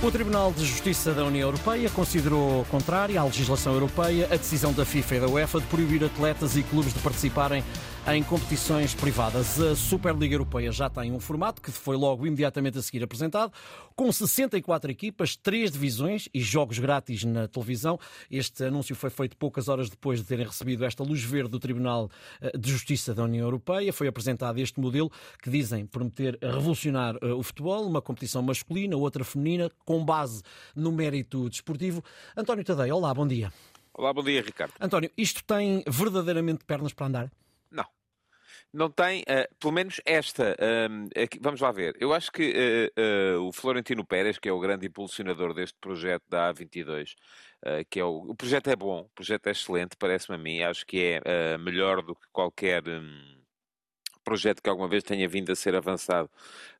[0.00, 4.84] O Tribunal de Justiça da União Europeia considerou contrária à legislação europeia a decisão da
[4.84, 7.64] FIFA e da UEFA de proibir atletas e clubes de participarem
[8.14, 9.60] em competições privadas.
[9.60, 13.52] A Superliga Europeia já tem um formato que foi logo imediatamente a seguir apresentado,
[13.94, 17.98] com 64 equipas, três divisões e jogos grátis na televisão.
[18.30, 22.08] Este anúncio foi feito poucas horas depois de terem recebido esta luz verde do Tribunal
[22.40, 23.92] eh, de Justiça da União Europeia.
[23.92, 25.10] Foi apresentado este modelo
[25.42, 30.42] que dizem prometer revolucionar eh, o futebol, uma competição masculina, outra feminina, com base
[30.76, 32.04] no mérito desportivo.
[32.36, 33.50] António Tadei, olá, bom dia.
[33.94, 34.74] Olá, bom dia, Ricardo.
[34.78, 37.32] António, isto tem verdadeiramente pernas para andar?
[37.70, 37.86] Não.
[38.70, 40.54] Não tem, uh, pelo menos esta.
[40.60, 41.96] Uh, aqui, vamos lá ver.
[41.98, 46.52] Eu acho que uh, o Florentino Pérez, que é o grande impulsionador deste projeto da
[46.52, 47.14] A22,
[47.88, 50.60] que é o, o projeto é bom, o projeto é excelente, parece-me a mim.
[50.60, 52.86] Acho que é melhor do que qualquer.
[52.86, 53.38] Um,
[54.28, 56.28] projeto que alguma vez tenha vindo a ser avançado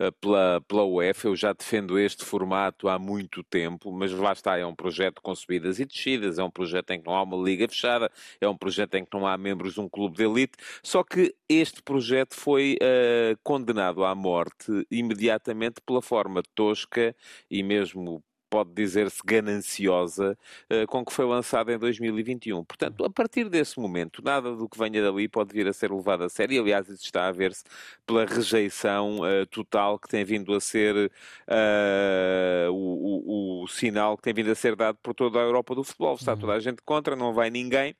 [0.00, 1.28] uh, pela, pela UEFA.
[1.28, 5.32] Eu já defendo este formato há muito tempo, mas lá está, é um projeto com
[5.32, 8.56] subidas e descidas, é um projeto em que não há uma liga fechada, é um
[8.56, 12.34] projeto em que não há membros de um clube de elite, só que este projeto
[12.34, 17.14] foi uh, condenado à morte imediatamente pela forma tosca
[17.48, 18.24] e mesmo
[18.56, 20.38] pode dizer-se gananciosa,
[20.72, 22.64] uh, com que foi lançada em 2021.
[22.64, 26.24] Portanto, a partir desse momento, nada do que venha dali pode vir a ser levado
[26.24, 26.62] a sério.
[26.62, 27.64] Aliás, isso está a ver-se
[28.06, 34.22] pela rejeição uh, total que tem vindo a ser uh, o, o, o, sinal que
[34.22, 36.14] tem vindo a ser dado por toda a Europa do futebol.
[36.14, 36.38] Está uhum.
[36.38, 37.94] toda a gente contra, não vai ninguém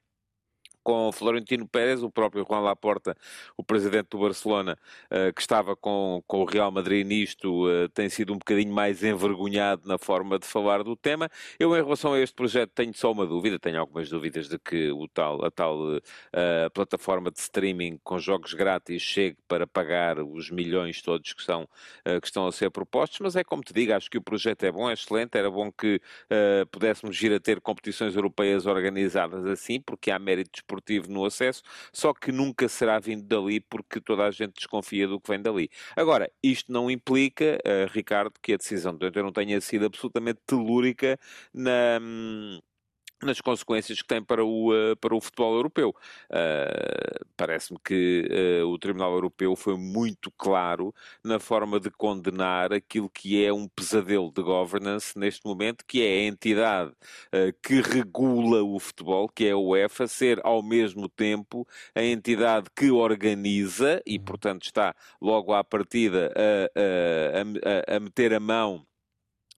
[0.87, 3.17] com Florentino Pérez, o próprio Juan Laporta,
[3.57, 4.79] o presidente do Barcelona,
[5.11, 9.03] uh, que estava com, com o Real Madrid nisto, uh, tem sido um bocadinho mais
[9.03, 11.29] envergonhado na forma de falar do tema.
[11.59, 14.93] Eu, em relação a este projeto, tenho só uma dúvida, tenho algumas dúvidas de que
[14.93, 16.01] o tal, a tal uh,
[16.73, 21.69] plataforma de streaming com jogos grátis chegue para pagar os milhões todos que, são,
[22.21, 24.71] que estão a ser propostos, mas é como te digo, acho que o projeto é
[24.71, 26.01] bom, é excelente, era bom que
[26.71, 32.13] pudéssemos vir a ter competições europeias organizadas assim, porque há méritos desportivo no acesso, só
[32.13, 35.69] que nunca será vindo dali porque toda a gente desconfia do que vem dali.
[35.97, 41.19] Agora, isto não implica, uh, Ricardo, que a decisão do não tenha sido absolutamente telúrica
[41.53, 41.99] na.
[42.01, 42.61] Hum,
[43.23, 45.95] nas consequências que tem para o, uh, para o futebol europeu.
[46.31, 48.29] Uh, Parece-me que
[48.63, 53.69] uh, o Tribunal Europeu foi muito claro na forma de condenar aquilo que é um
[53.69, 56.93] pesadelo de governance neste momento, que é a entidade
[57.63, 62.91] que regula o futebol, que é a UEFA, ser ao mesmo tempo a entidade que
[62.91, 68.87] organiza e, portanto, está logo à partida a, a, a, a meter a mão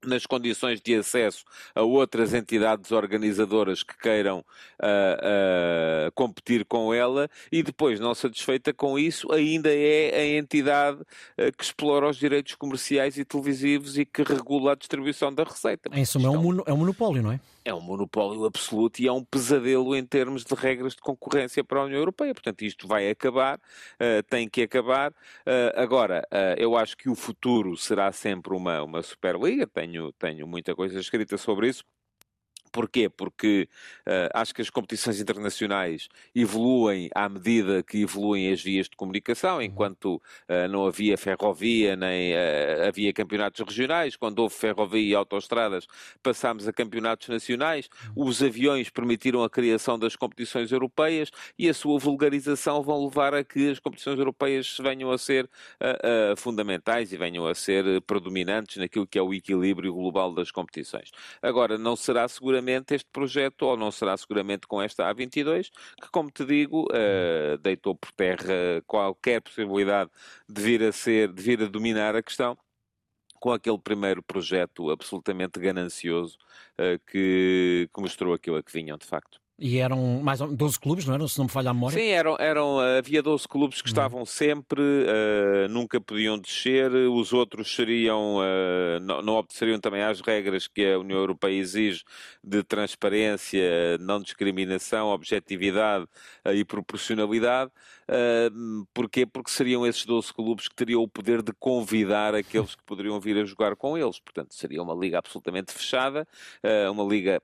[0.04, 1.44] nas condições de acesso
[1.75, 8.72] a outras entidades organizadoras que queiram uh, uh, competir com ela e depois, não satisfeita
[8.72, 14.04] com isso, ainda é a entidade uh, que explora os direitos comerciais e televisivos e
[14.04, 15.91] que regula a distribuição da receita.
[15.92, 17.41] Em suma, é um, é um monopólio, não é?
[17.69, 21.81] É um monopólio absoluto e é um pesadelo em termos de regras de concorrência para
[21.81, 22.33] a União Europeia.
[22.33, 25.11] Portanto, isto vai acabar, uh, tem que acabar.
[25.11, 30.47] Uh, agora, uh, eu acho que o futuro será sempre uma, uma Superliga, tenho, tenho
[30.47, 31.84] muita coisa escrita sobre isso.
[32.71, 33.09] Porquê?
[33.09, 33.69] Porque
[34.06, 39.56] uh, acho que as competições internacionais evoluem à medida que evoluem as vias de comunicação,
[39.56, 39.62] uhum.
[39.62, 45.87] enquanto uh, não havia ferrovia nem uh, havia campeonatos regionais, quando houve ferrovia e autoestradas
[46.23, 48.27] passámos a campeonatos nacionais, uhum.
[48.27, 53.43] os aviões permitiram a criação das competições europeias e a sua vulgarização vão levar a
[53.43, 55.49] que as competições europeias venham a ser
[56.37, 61.11] fundamentais e venham a ser predominantes naquilo que é o equilíbrio global das competições.
[61.41, 65.71] Agora, não será seguramente seguramente este projeto, ou não será seguramente com esta A22,
[66.01, 70.11] que, como te digo, uh, deitou por terra qualquer possibilidade
[70.49, 72.57] de vir a ser, de vir a dominar a questão
[73.41, 76.37] com aquele primeiro projeto absolutamente ganancioso
[76.79, 79.41] uh, que, que mostrou aquilo a que vinham de facto.
[79.61, 81.27] E eram mais 12 clubes, não eram?
[81.27, 81.99] Se não me falha a memória.
[81.99, 83.93] Sim, eram, eram, havia 12 clubes que uhum.
[83.93, 90.21] estavam sempre, uh, nunca podiam descer, os outros seriam, uh, não, não obedeceriam também às
[90.21, 92.05] regras que a União Europeia exige
[92.43, 96.04] de transparência, não discriminação, objetividade
[96.47, 97.72] uh, e proporcionalidade.
[98.09, 99.27] Uh, porquê?
[99.27, 103.37] Porque seriam esses 12 clubes que teriam o poder de convidar aqueles que poderiam vir
[103.39, 104.21] a jogar com eles.
[104.21, 106.27] Portanto, seria uma liga absolutamente fechada,
[106.91, 107.43] uma liga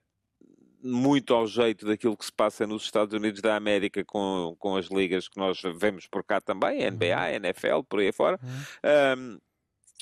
[0.85, 4.87] muito ao jeito daquilo que se passa nos Estados Unidos da América com, com as
[4.87, 7.35] ligas que nós vemos por cá também, NBA, uhum.
[7.37, 8.39] NFL, por aí fora.
[8.43, 9.19] Uhum.
[9.19, 9.39] Um,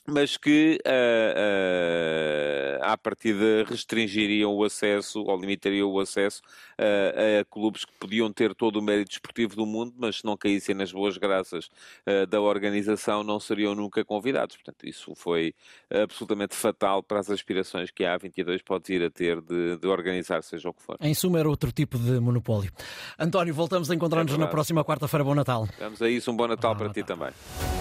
[0.07, 6.43] mas que uh, uh, à partida restringiriam o acesso ou limitariam o acesso
[6.79, 10.37] uh, a clubes que podiam ter todo o mérito desportivo do mundo, mas se não
[10.37, 11.67] caíssem nas boas graças
[12.07, 14.57] uh, da organização, não seriam nunca convidados.
[14.57, 15.55] Portanto, isso foi
[15.91, 20.43] absolutamente fatal para as aspirações que a A22 pode vir a ter de, de organizar,
[20.43, 20.97] seja o que for.
[21.01, 22.73] Em suma, era outro tipo de monopólio.
[23.19, 25.25] António, voltamos a encontrar-nos é na próxima quarta-feira.
[25.25, 25.69] Bom Natal.
[25.79, 26.31] Vamos a isso.
[26.31, 27.03] Um bom Natal bom para Natal.
[27.03, 27.73] ti também.